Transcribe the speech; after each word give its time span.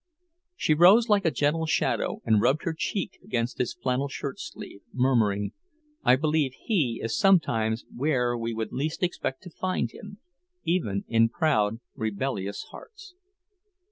She 0.55 0.73
rose 0.73 1.09
like 1.09 1.25
a 1.25 1.29
gentle 1.29 1.67
shadow 1.67 2.23
and 2.25 2.41
rubbed 2.41 2.63
her 2.63 2.73
cheek 2.75 3.19
against 3.23 3.59
his 3.59 3.75
flannel 3.75 4.07
shirt 4.07 4.39
sleeve, 4.39 4.81
murmuring, 4.91 5.51
"I 6.03 6.15
believe 6.15 6.53
He 6.59 6.99
is 7.03 7.15
sometimes 7.15 7.85
where 7.95 8.35
we 8.35 8.51
would 8.51 8.71
least 8.71 9.03
expect 9.03 9.43
to 9.43 9.51
find 9.51 9.91
Him, 9.91 10.17
even 10.63 11.05
in 11.07 11.29
proud, 11.29 11.81
rebellious 11.93 12.63
hearts." 12.71 13.13